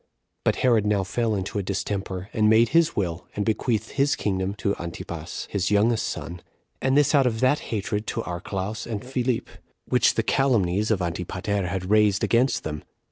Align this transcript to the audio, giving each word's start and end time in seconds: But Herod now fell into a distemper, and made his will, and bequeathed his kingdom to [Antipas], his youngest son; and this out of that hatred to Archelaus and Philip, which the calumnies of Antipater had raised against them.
But 0.43 0.55
Herod 0.65 0.83
now 0.87 1.03
fell 1.03 1.35
into 1.35 1.59
a 1.59 1.61
distemper, 1.61 2.27
and 2.33 2.49
made 2.49 2.69
his 2.69 2.95
will, 2.95 3.27
and 3.35 3.45
bequeathed 3.45 3.91
his 3.91 4.15
kingdom 4.15 4.55
to 4.55 4.73
[Antipas], 4.79 5.45
his 5.51 5.69
youngest 5.69 6.09
son; 6.09 6.41
and 6.81 6.97
this 6.97 7.13
out 7.13 7.27
of 7.27 7.39
that 7.41 7.59
hatred 7.69 8.07
to 8.07 8.23
Archelaus 8.23 8.87
and 8.87 9.05
Philip, 9.05 9.47
which 9.85 10.15
the 10.15 10.23
calumnies 10.23 10.89
of 10.89 11.03
Antipater 11.03 11.67
had 11.67 11.91
raised 11.91 12.23
against 12.23 12.63
them. 12.63 12.81